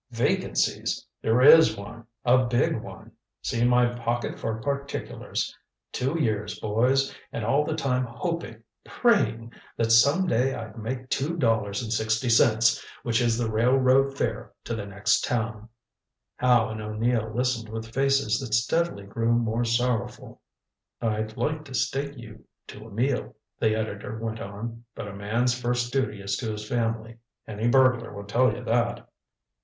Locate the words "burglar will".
27.67-28.25